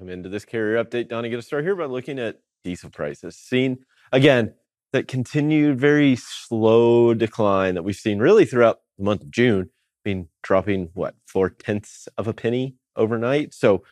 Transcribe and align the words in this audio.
Welcome 0.00 0.14
into 0.14 0.30
this 0.30 0.46
carrier 0.46 0.82
update. 0.82 1.08
Donny, 1.10 1.28
get 1.28 1.38
us 1.38 1.46
started 1.46 1.66
here 1.66 1.76
by 1.76 1.84
looking 1.84 2.18
at 2.18 2.40
diesel 2.64 2.88
prices. 2.88 3.36
Seen 3.36 3.84
again 4.12 4.54
that 4.94 5.08
continued 5.08 5.78
very 5.78 6.16
slow 6.16 7.12
decline 7.12 7.74
that 7.74 7.82
we've 7.82 7.94
seen 7.94 8.18
really 8.18 8.46
throughout 8.46 8.78
the 8.96 9.04
month 9.04 9.20
of 9.20 9.30
June, 9.30 9.68
being 10.02 10.28
dropping 10.42 10.88
what 10.94 11.16
four 11.26 11.50
tenths 11.50 12.08
of 12.16 12.26
a 12.26 12.32
penny 12.32 12.76
overnight. 12.96 13.52
So 13.52 13.82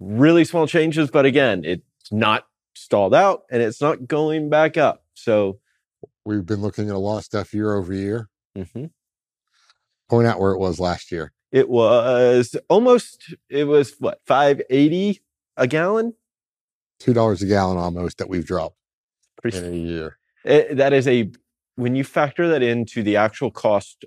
really 0.00 0.46
small 0.46 0.66
changes, 0.66 1.10
but 1.10 1.26
again, 1.26 1.66
it's 1.66 1.84
not 2.10 2.46
stalled 2.74 3.14
out 3.14 3.42
and 3.50 3.60
it's 3.60 3.82
not 3.82 4.08
going 4.08 4.48
back 4.48 4.78
up. 4.78 5.04
So 5.12 5.58
We've 6.24 6.46
been 6.46 6.62
looking 6.62 6.88
at 6.88 6.94
a 6.94 6.98
lot 6.98 7.18
of 7.18 7.24
stuff 7.24 7.52
year 7.52 7.74
over 7.74 7.92
year. 7.92 8.30
mhm. 8.56 8.88
Point 10.08 10.26
out 10.26 10.40
where 10.40 10.52
it 10.52 10.58
was 10.58 10.80
last 10.80 11.12
year. 11.12 11.30
it 11.52 11.68
was 11.68 12.56
almost 12.70 13.34
it 13.50 13.64
was 13.64 13.96
what 13.98 14.22
five 14.24 14.62
eighty 14.70 15.20
a 15.58 15.66
gallon. 15.66 16.14
Two 16.98 17.12
dollars 17.12 17.42
a 17.42 17.46
gallon 17.46 17.76
almost 17.76 18.18
that 18.18 18.28
we've 18.28 18.46
dropped 18.46 18.76
Pretty 19.40 19.58
in 19.58 19.64
a 19.72 19.76
year. 19.76 20.18
It, 20.44 20.76
that 20.78 20.92
is 20.92 21.06
a 21.06 21.30
when 21.76 21.94
you 21.94 22.02
factor 22.04 22.48
that 22.48 22.62
into 22.62 23.02
the 23.02 23.16
actual 23.16 23.50
cost, 23.50 24.04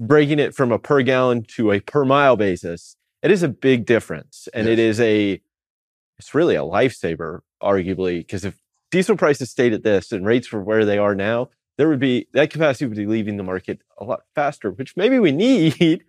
breaking 0.00 0.38
it 0.38 0.54
from 0.54 0.70
a 0.70 0.78
per 0.78 1.02
gallon 1.02 1.42
to 1.56 1.72
a 1.72 1.80
per 1.80 2.04
mile 2.04 2.36
basis, 2.36 2.96
it 3.22 3.30
is 3.30 3.42
a 3.42 3.48
big 3.48 3.86
difference, 3.86 4.48
and 4.54 4.68
it 4.68 4.78
Yes. 4.78 4.96
is 4.96 5.00
a 5.00 5.40
it's 6.18 6.34
really 6.34 6.54
a 6.54 6.60
lifesaver, 6.60 7.40
arguably, 7.62 8.18
because 8.18 8.44
if 8.44 8.60
diesel 8.92 9.16
prices 9.16 9.50
stayed 9.50 9.72
at 9.72 9.82
this 9.82 10.12
and 10.12 10.24
rates 10.24 10.52
were 10.52 10.62
where 10.62 10.84
they 10.84 10.98
are 10.98 11.14
now, 11.16 11.48
there 11.78 11.88
would 11.88 11.98
be 11.98 12.28
that 12.32 12.50
capacity 12.50 12.86
would 12.86 12.96
be 12.96 13.06
leaving 13.06 13.36
the 13.36 13.42
market 13.42 13.80
a 13.98 14.04
lot 14.04 14.20
faster, 14.36 14.70
which 14.70 14.96
maybe 14.96 15.18
we 15.18 15.32
need, 15.32 16.04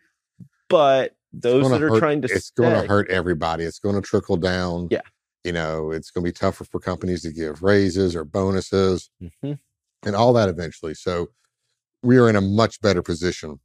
but 0.69 1.15
those 1.41 1.69
that 1.69 1.81
are 1.83 1.89
hurt- 1.89 1.99
trying 1.99 2.21
to 2.21 2.27
It's 2.31 2.49
going 2.51 2.81
to 2.81 2.87
hurt 2.87 3.09
everybody. 3.09 3.63
It's 3.63 3.79
going 3.79 3.95
to 3.95 4.01
trickle 4.01 4.37
down. 4.37 4.87
Yeah. 4.91 5.01
You 5.43 5.51
know, 5.51 5.91
it's 5.91 6.09
going 6.11 6.23
to 6.23 6.29
be 6.29 6.33
tougher 6.33 6.63
for 6.63 6.79
companies 6.79 7.21
to 7.21 7.31
give 7.31 7.61
raises 7.61 8.15
or 8.15 8.23
bonuses 8.23 9.09
Mhm. 9.21 9.59
and 10.03 10.15
all 10.15 10.33
that 10.33 10.49
eventually. 10.49 10.95
So 10.95 11.29
we 12.01 12.17
are 12.17 12.29
in 12.29 12.35
a 12.35 12.41
much 12.41 12.81
better 12.81 13.01
position. 13.01 13.59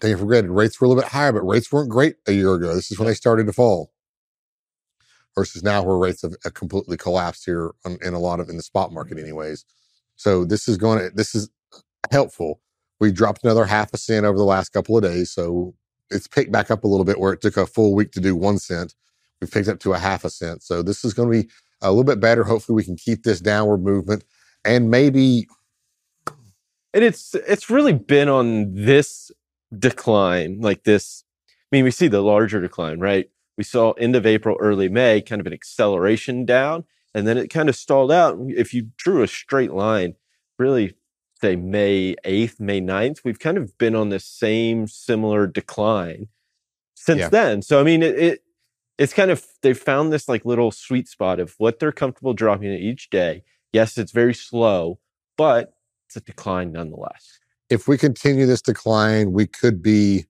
Don't 0.00 0.18
forget, 0.18 0.48
rates 0.48 0.80
were 0.80 0.86
a 0.86 0.88
little 0.88 1.02
bit 1.02 1.10
higher, 1.12 1.32
but 1.32 1.42
rates 1.46 1.70
weren't 1.72 1.90
great 1.90 2.16
a 2.26 2.32
year 2.32 2.54
ago. 2.54 2.74
This 2.74 2.90
is 2.90 2.98
when 2.98 3.06
they 3.08 3.14
started 3.14 3.46
to 3.46 3.52
fall. 3.52 3.92
Versus 5.36 5.62
now, 5.62 5.82
where 5.84 5.96
rates 5.96 6.22
have 6.22 6.34
have 6.42 6.54
completely 6.54 6.96
collapsed 6.96 7.44
here 7.44 7.70
on, 7.84 7.96
in 8.02 8.12
a 8.14 8.18
lot 8.18 8.40
of 8.40 8.48
in 8.48 8.56
the 8.56 8.62
spot 8.62 8.92
market, 8.92 9.18
anyways. 9.18 9.64
So 10.16 10.44
this 10.44 10.66
is 10.66 10.76
going 10.76 10.98
to 10.98 11.10
this 11.14 11.34
is 11.34 11.48
helpful. 12.10 12.60
We 12.98 13.12
dropped 13.12 13.44
another 13.44 13.64
half 13.64 13.92
a 13.94 13.98
cent 13.98 14.26
over 14.26 14.36
the 14.36 14.44
last 14.44 14.70
couple 14.70 14.96
of 14.96 15.04
days, 15.04 15.30
so 15.30 15.74
it's 16.10 16.26
picked 16.26 16.52
back 16.52 16.70
up 16.70 16.84
a 16.84 16.88
little 16.88 17.04
bit 17.04 17.20
where 17.20 17.32
it 17.32 17.40
took 17.40 17.56
a 17.56 17.66
full 17.66 17.94
week 17.94 18.12
to 18.12 18.20
do 18.20 18.34
one 18.36 18.58
cent. 18.58 18.94
We've 19.40 19.50
picked 19.50 19.68
up 19.68 19.78
to 19.80 19.92
a 19.92 19.98
half 19.98 20.24
a 20.24 20.30
cent. 20.30 20.62
So 20.62 20.82
this 20.82 21.04
is 21.04 21.14
going 21.14 21.30
to 21.30 21.42
be 21.42 21.50
a 21.80 21.90
little 21.90 22.04
bit 22.04 22.20
better. 22.20 22.44
Hopefully, 22.44 22.76
we 22.76 22.84
can 22.84 22.96
keep 22.96 23.22
this 23.22 23.40
downward 23.40 23.82
movement 23.82 24.24
and 24.64 24.90
maybe 24.90 25.46
and 26.94 27.04
it's 27.04 27.34
it's 27.34 27.70
really 27.70 27.92
been 27.92 28.28
on 28.28 28.74
this 28.74 29.30
decline 29.76 30.60
like 30.60 30.84
this 30.84 31.24
i 31.50 31.76
mean 31.76 31.84
we 31.84 31.90
see 31.90 32.08
the 32.08 32.22
larger 32.22 32.60
decline 32.60 32.98
right 32.98 33.30
we 33.56 33.64
saw 33.64 33.92
end 33.92 34.16
of 34.16 34.26
april 34.26 34.56
early 34.60 34.88
may 34.88 35.20
kind 35.20 35.40
of 35.40 35.46
an 35.46 35.52
acceleration 35.52 36.44
down 36.44 36.84
and 37.14 37.26
then 37.26 37.36
it 37.36 37.48
kind 37.48 37.68
of 37.68 37.76
stalled 37.76 38.12
out 38.12 38.38
if 38.48 38.72
you 38.72 38.88
drew 38.96 39.22
a 39.22 39.28
straight 39.28 39.72
line 39.72 40.14
really 40.58 40.94
say 41.40 41.56
may 41.56 42.14
8th 42.24 42.58
may 42.60 42.80
9th 42.80 43.18
we've 43.24 43.38
kind 43.38 43.56
of 43.58 43.76
been 43.78 43.94
on 43.94 44.08
the 44.08 44.20
same 44.20 44.86
similar 44.88 45.46
decline 45.46 46.28
since 46.94 47.20
Yeah. 47.20 47.28
then 47.28 47.62
so 47.62 47.80
i 47.80 47.82
mean 47.82 48.02
it, 48.02 48.18
it 48.18 48.42
it's 48.98 49.12
kind 49.12 49.30
of 49.30 49.44
they 49.62 49.74
found 49.74 50.12
this 50.12 50.28
like 50.28 50.44
little 50.44 50.70
sweet 50.70 51.08
spot 51.08 51.38
of 51.40 51.54
what 51.58 51.78
they're 51.78 51.92
comfortable 51.92 52.34
dropping 52.34 52.72
each 52.72 53.10
day 53.10 53.42
yes 53.72 53.96
it's 53.98 54.12
very 54.12 54.34
slow 54.34 54.98
but 55.36 55.74
it's 56.06 56.16
a 56.16 56.20
decline 56.20 56.72
nonetheless. 56.72 57.38
if 57.70 57.86
we 57.86 57.98
continue 57.98 58.46
this 58.46 58.62
decline, 58.62 59.30
we 59.32 59.46
could 59.46 59.82
be 59.82 60.24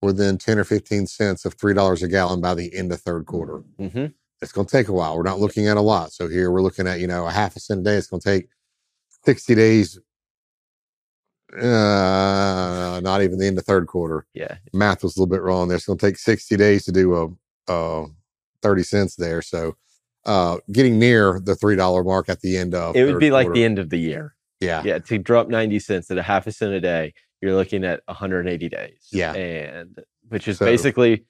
within 0.00 0.38
10 0.38 0.58
or 0.60 0.64
15 0.64 1.06
cents 1.08 1.44
of 1.44 1.56
$3 1.56 2.02
a 2.02 2.08
gallon 2.08 2.40
by 2.40 2.54
the 2.54 2.72
end 2.72 2.92
of 2.92 3.00
third 3.00 3.26
quarter. 3.26 3.64
Mm-hmm. 3.80 4.06
It's 4.40 4.52
going 4.52 4.68
to 4.68 4.70
take 4.70 4.86
a 4.86 4.92
while. 4.92 5.16
We're 5.16 5.24
not 5.24 5.40
looking 5.40 5.66
at 5.66 5.76
a 5.76 5.80
lot. 5.80 6.12
So 6.12 6.28
here 6.28 6.52
we're 6.52 6.62
looking 6.62 6.86
at, 6.86 7.00
you 7.00 7.08
know, 7.08 7.26
a 7.26 7.32
half 7.32 7.56
a 7.56 7.60
cent 7.60 7.80
a 7.80 7.82
day. 7.82 7.96
It's 7.96 8.06
going 8.06 8.20
to 8.20 8.28
take 8.28 8.48
60 9.24 9.54
days. 9.56 9.98
Uh, 11.52 13.00
not 13.02 13.22
even 13.22 13.38
the 13.38 13.46
end 13.46 13.58
of 13.58 13.64
third 13.64 13.86
quarter. 13.86 14.26
Yeah. 14.34 14.56
Math 14.72 15.02
was 15.02 15.16
a 15.16 15.20
little 15.20 15.32
bit 15.34 15.42
wrong 15.42 15.68
there. 15.68 15.76
It's 15.76 15.86
going 15.86 15.98
to 15.98 16.06
take 16.06 16.18
60 16.18 16.56
days 16.56 16.84
to 16.84 16.92
do 16.92 17.14
a, 17.68 17.72
a 17.72 18.06
30 18.62 18.82
cents 18.82 19.16
there. 19.16 19.42
So, 19.42 19.76
uh, 20.24 20.58
getting 20.72 20.98
near 20.98 21.40
the 21.42 21.54
$3 21.54 22.04
mark 22.04 22.28
at 22.28 22.40
the 22.40 22.56
end 22.56 22.74
of 22.74 22.96
It 22.96 23.04
would 23.04 23.20
be 23.20 23.30
like 23.30 23.46
quarter. 23.46 23.54
the 23.60 23.64
end 23.64 23.78
of 23.78 23.90
the 23.90 23.98
year. 23.98 24.34
yeah. 24.60 24.82
Yeah. 24.84 24.98
To 24.98 25.18
drop 25.18 25.48
90 25.48 25.78
cents 25.78 26.10
at 26.10 26.18
a 26.18 26.22
half 26.22 26.46
a 26.46 26.52
cent 26.52 26.72
a 26.72 26.80
day, 26.80 27.14
you're 27.40 27.54
looking 27.54 27.84
at 27.84 28.00
180 28.06 28.68
days. 28.68 29.06
Yeah. 29.12 29.32
And 29.34 29.98
which 30.28 30.48
is 30.48 30.58
So- 30.58 30.64
basically, 30.64 31.24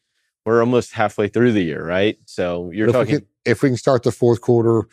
we're 0.47 0.61
almost 0.61 0.93
halfway 0.93 1.29
through 1.29 1.53
the 1.53 1.63
year, 1.63 1.85
right? 1.85 2.17
So 2.25 2.71
you're 2.73 2.89
if 2.89 2.95
we, 2.95 2.99
talking, 3.01 3.19
can, 3.19 3.27
if 3.45 3.63
we 3.63 3.69
can 3.71 3.77
start 3.77 4.05
the 4.05 4.13
fourth 4.13 4.41
quarter 4.41 4.87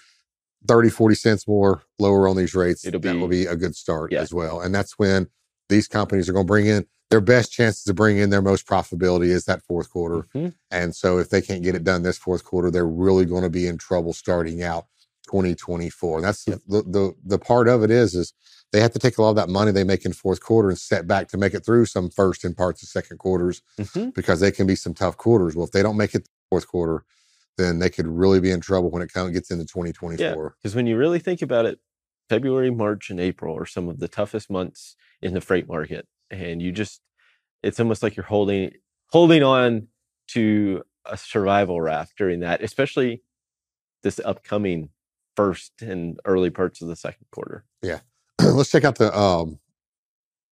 30 0.67 0.89
40 0.89 1.15
cents 1.15 1.47
more 1.47 1.81
lower 1.99 2.27
on 2.27 2.35
these 2.37 2.53
rates 2.55 2.85
It'll 2.85 2.99
that 3.01 3.15
will 3.15 3.27
be- 3.27 3.43
be 3.43 3.45
a 3.47 3.55
good 3.55 3.75
start 3.75 4.11
Yeah. 4.11 4.21
as 4.21 4.33
well 4.33 4.61
and 4.61 4.73
that's 4.73 4.97
when 4.97 5.27
these 5.69 5.87
companies 5.87 6.27
are 6.29 6.33
going 6.33 6.45
to 6.45 6.51
bring 6.51 6.65
in 6.67 6.85
their 7.09 7.21
best 7.21 7.51
chances 7.51 7.83
to 7.83 7.93
bring 7.93 8.17
in 8.17 8.29
their 8.29 8.41
most 8.41 8.65
profitability 8.67 9.27
is 9.27 9.45
that 9.45 9.61
fourth 9.63 9.89
quarter 9.89 10.27
Mhm. 10.35 10.53
and 10.71 10.95
so 10.95 11.17
if 11.19 11.29
they 11.29 11.41
can't 11.41 11.63
get 11.63 11.75
it 11.75 11.83
done 11.83 12.03
this 12.03 12.17
fourth 12.17 12.43
quarter 12.43 12.71
they're 12.71 12.87
really 12.87 13.25
going 13.25 13.43
to 13.43 13.49
be 13.49 13.67
in 13.67 13.77
trouble 13.77 14.13
starting 14.13 14.63
out 14.63 14.85
2024 15.25 16.17
and 16.17 16.25
that's 16.27 16.43
the, 16.45 16.61
the, 16.67 16.81
the 16.83 17.15
the 17.25 17.39
part 17.39 17.67
of 17.67 17.81
it 17.83 17.89
is 17.91 18.13
is 18.13 18.33
they 18.71 18.79
have 18.81 18.91
to 18.91 18.99
take 18.99 19.17
a 19.17 19.21
lot 19.21 19.29
of 19.29 19.35
that 19.35 19.49
money 19.49 19.71
they 19.71 19.83
make 19.83 20.03
in 20.05 20.11
fourth 20.13 20.41
quarter 20.41 20.69
and 20.69 20.77
set 20.79 21.07
back 21.07 21.27
to 21.29 21.37
make 21.37 21.53
it 21.53 21.63
through 21.65 21.85
some 21.85 22.09
first 22.09 22.43
and 22.43 22.57
parts 22.57 22.81
of 22.83 22.89
second 22.89 23.17
quarters 23.19 23.61
Mhm. 23.79 24.13
because 24.13 24.39
they 24.39 24.51
can 24.51 24.65
be 24.67 24.75
some 24.75 24.93
tough 24.95 25.15
quarters. 25.17 25.55
Well, 25.55 25.65
if 25.65 25.71
they 25.71 25.83
don't 25.83 25.95
make 25.97 26.15
it 26.15 26.27
fourth 26.49 26.67
quarter, 26.67 27.03
then 27.57 27.79
they 27.79 27.89
could 27.89 28.07
really 28.07 28.39
be 28.39 28.51
in 28.51 28.61
trouble 28.61 28.89
when 28.89 29.01
it 29.01 29.11
kind 29.11 29.27
of 29.27 29.33
gets 29.33 29.51
into 29.51 29.65
2024. 29.65 30.55
because 30.61 30.75
when 30.75 30.87
you 30.87 30.97
really 30.97 31.19
think 31.19 31.41
about 31.41 31.65
it, 31.65 31.79
February, 32.29 32.71
March, 32.71 33.09
and 33.09 33.19
April 33.19 33.57
are 33.57 33.65
some 33.65 33.89
of 33.89 33.99
the 33.99 34.07
toughest 34.07 34.49
months 34.49 34.95
in 35.21 35.33
the 35.33 35.41
freight 35.41 35.67
market. 35.67 36.07
And 36.31 36.61
you 36.61 36.71
just, 36.71 37.01
it's 37.61 37.79
almost 37.79 38.01
like 38.01 38.15
you're 38.15 38.25
holding, 38.25 38.71
holding 39.11 39.43
on 39.43 39.87
to 40.29 40.83
a 41.05 41.17
survival 41.17 41.81
raft 41.81 42.13
during 42.17 42.39
that, 42.39 42.63
especially 42.63 43.21
this 44.03 44.19
upcoming 44.23 44.89
first 45.35 45.81
and 45.81 46.19
early 46.25 46.49
parts 46.49 46.81
of 46.81 46.87
the 46.87 46.95
second 46.95 47.25
quarter. 47.31 47.65
Yeah. 47.81 47.99
Let's 48.41 48.71
check 48.71 48.83
out 48.83 48.97
the 48.97 49.15
um, 49.17 49.59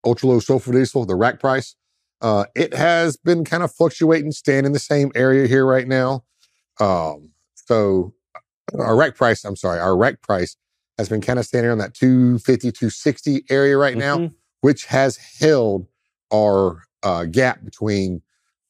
ultra 0.06 0.30
low 0.30 0.40
sulfur 0.40 0.72
diesel, 0.72 1.06
the 1.06 1.16
rack 1.16 1.40
price. 1.40 1.76
Uh, 2.22 2.46
it 2.56 2.74
has 2.74 3.18
been 3.18 3.46
kind 3.46 3.62
of 3.62 3.72
fluctuating, 3.72 4.32
staying 4.32 4.66
in 4.66 4.72
the 4.72 4.80
same 4.80 5.12
area 5.14 5.48
here 5.48 5.66
right 5.66 5.88
now. 5.88 6.24
Um, 6.80 7.32
so 7.56 8.14
our 8.78 8.96
rack 8.96 9.16
price, 9.16 9.44
I'm 9.46 9.56
sorry, 9.56 9.80
our 9.80 9.96
rack 9.98 10.22
price 10.22 10.56
has 10.98 11.10
been 11.10 11.22
kind 11.22 11.40
of 11.40 11.46
standing 11.46 11.70
around 11.70 11.78
that 11.80 11.94
250, 11.94 12.72
260 12.72 13.46
area 13.50 13.78
right 13.78 13.98
now. 13.98 14.18
Mhm. 14.18 14.34
which 14.62 14.86
has 14.86 15.18
held 15.40 15.86
our 16.34 16.82
uh, 17.04 17.26
gap 17.26 17.64
between 17.64 18.22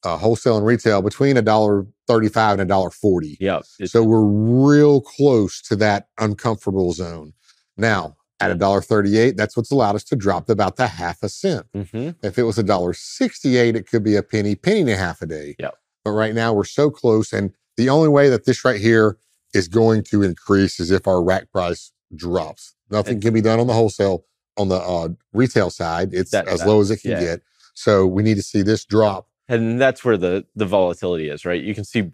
uh, 0.04 0.16
wholesale 0.18 0.56
and 0.58 0.66
retail 0.66 1.00
between 1.02 1.36
a 1.38 1.42
dollar 1.42 1.86
thirty-five 2.06 2.52
and 2.52 2.60
a 2.60 2.64
dollar 2.66 2.90
forty. 2.90 3.36
Yeah. 3.40 3.60
So 3.86 4.02
we're 4.04 4.22
real 4.22 5.00
close 5.00 5.60
to 5.62 5.76
that 5.76 6.08
uncomfortable 6.20 6.92
zone. 6.92 7.32
Now, 7.78 8.16
at 8.38 8.50
a 8.50 8.54
dollar 8.54 8.82
thirty-eight, 8.82 9.36
that's 9.38 9.56
what's 9.56 9.70
allowed 9.72 9.96
us 9.96 10.04
to 10.04 10.14
drop 10.16 10.50
about 10.50 10.76
the 10.76 10.86
half 10.86 11.22
a 11.22 11.28
cent. 11.30 11.66
Mhm. 11.74 12.14
If 12.22 12.38
it 12.38 12.42
was 12.44 12.58
a 12.58 12.62
dollar 12.62 12.92
sixty-eight, 12.92 13.74
it 13.74 13.88
could 13.88 14.04
be 14.04 14.14
a 14.14 14.22
penny, 14.22 14.54
penny 14.54 14.82
and 14.82 14.90
a 14.90 14.96
half 14.96 15.20
a 15.22 15.26
day. 15.26 15.56
Yep. 15.58 15.74
But 16.04 16.10
right 16.12 16.34
now 16.34 16.52
we're 16.52 16.64
so 16.64 16.90
close, 16.90 17.32
and 17.32 17.52
the 17.78 17.88
only 17.88 18.08
way 18.10 18.28
that 18.28 18.44
this 18.44 18.62
right 18.66 18.78
here 18.80 19.16
is 19.54 19.66
going 19.68 20.02
to 20.04 20.22
increase 20.22 20.78
is 20.78 20.90
if 20.90 21.06
our 21.08 21.22
rack 21.24 21.50
price 21.50 21.90
drops. 22.14 22.74
Nothing 22.90 23.20
can 23.20 23.32
be 23.32 23.40
done 23.40 23.58
on 23.60 23.66
the 23.66 23.72
wholesale, 23.72 24.24
on 24.58 24.68
the 24.68 24.76
uh, 24.76 25.08
retail 25.32 25.70
side. 25.70 26.12
It's 26.12 26.32
That- 26.32 26.46
as 26.48 26.60
that- 26.60 26.68
low 26.68 26.80
as 26.82 26.90
it 26.90 26.98
can 26.98 27.12
yeah. 27.12 27.20
get. 27.20 27.42
So 27.74 28.06
we 28.06 28.22
need 28.22 28.34
to 28.34 28.42
see 28.42 28.60
this 28.62 28.84
drop. 28.84 29.28
and 29.48 29.80
that's 29.80 30.04
where 30.04 30.18
the 30.18 30.44
the 30.56 30.66
volatility 30.66 31.30
is 31.30 31.46
right 31.46 31.62
you 31.64 31.74
can 31.74 31.84
see 31.84 32.10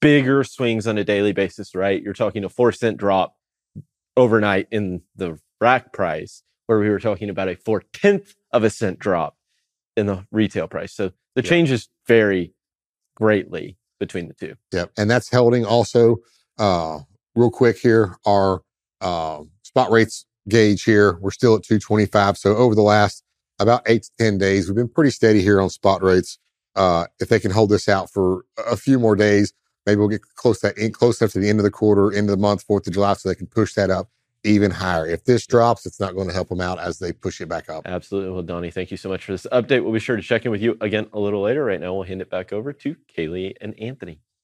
bigger 0.00 0.44
swings 0.44 0.86
on 0.86 0.96
a 0.98 1.02
daily 1.02 1.32
basis 1.32 1.74
right 1.74 2.00
you're 2.02 2.12
talking 2.12 2.44
a 2.44 2.48
four 2.48 2.70
cent 2.70 2.96
drop 2.98 3.34
overnight 4.16 4.68
in 4.70 5.02
the 5.16 5.38
rack 5.60 5.92
price 5.92 6.42
where 6.66 6.78
we 6.78 6.88
were 6.88 7.00
talking 7.00 7.28
about 7.30 7.48
a 7.48 7.56
four 7.56 7.82
tenth 7.92 8.34
of 8.52 8.62
a 8.62 8.70
cent 8.70 8.98
drop 9.00 9.36
in 9.96 10.06
the 10.06 10.24
retail 10.30 10.68
price 10.68 10.92
so 10.92 11.10
the 11.34 11.42
Yeah. 11.42 11.48
changes 11.48 11.88
vary 12.06 12.54
greatly 13.16 13.76
between 13.98 14.28
the 14.28 14.34
two 14.34 14.54
Yep. 14.72 14.92
And 14.96 15.10
that's 15.10 15.30
holding 15.30 15.64
also, 15.64 16.16
uh, 16.58 17.00
real 17.34 17.50
quick 17.50 17.78
here, 17.78 18.16
our 18.26 18.62
uh, 19.00 19.42
spot 19.62 19.90
rates 19.90 20.26
gauge 20.48 20.84
here. 20.84 21.18
We're 21.20 21.30
still 21.30 21.54
at 21.56 21.62
225. 21.62 22.38
So 22.38 22.56
over 22.56 22.74
the 22.74 22.82
last 22.82 23.22
about 23.58 23.82
eight 23.86 24.04
to 24.04 24.10
10 24.18 24.38
days, 24.38 24.68
we've 24.68 24.76
been 24.76 24.88
pretty 24.88 25.10
steady 25.10 25.42
here 25.42 25.60
on 25.60 25.70
spot 25.70 26.02
rates. 26.02 26.38
Uh, 26.74 27.06
if 27.20 27.28
they 27.28 27.40
can 27.40 27.50
hold 27.50 27.70
this 27.70 27.88
out 27.88 28.10
for 28.10 28.44
a 28.66 28.76
few 28.76 28.98
more 28.98 29.16
days, 29.16 29.52
maybe 29.86 29.98
we'll 29.98 30.08
get 30.08 30.20
close 30.34 30.60
that 30.60 30.74
close 30.92 31.20
enough 31.20 31.32
to 31.32 31.38
the 31.38 31.48
end 31.48 31.58
of 31.58 31.64
the 31.64 31.70
quarter, 31.70 32.12
end 32.12 32.28
of 32.28 32.36
the 32.36 32.40
month, 32.40 32.62
Fourth 32.62 32.86
of 32.86 32.92
July, 32.92 33.14
so 33.14 33.28
they 33.28 33.34
can 33.34 33.46
push 33.46 33.72
that 33.74 33.90
up 33.90 34.08
even 34.46 34.70
higher. 34.70 35.06
If 35.06 35.24
this 35.24 35.46
drops, 35.46 35.86
it's 35.86 36.00
not 36.00 36.14
going 36.14 36.28
to 36.28 36.34
help 36.34 36.48
them 36.48 36.60
out 36.60 36.78
as 36.78 36.98
they 36.98 37.12
push 37.12 37.40
it 37.40 37.48
back 37.48 37.68
up. 37.68 37.86
Absolutely. 37.86 38.30
Well, 38.30 38.42
Donny, 38.42 38.70
thank 38.70 38.90
you 38.90 38.96
so 38.96 39.08
much 39.08 39.24
for 39.24 39.32
this 39.32 39.46
update. 39.52 39.82
We'll 39.82 39.92
be 39.92 39.98
sure 39.98 40.16
to 40.16 40.22
check 40.22 40.44
in 40.44 40.50
with 40.50 40.62
you 40.62 40.76
again 40.80 41.08
a 41.12 41.18
little 41.18 41.42
later. 41.42 41.64
Right 41.64 41.80
now, 41.80 41.94
we'll 41.94 42.04
hand 42.04 42.22
it 42.22 42.30
back 42.30 42.52
over 42.52 42.72
to 42.72 42.96
Kaylee 43.16 43.54
and 43.60 43.78
Anthony. 43.78 44.20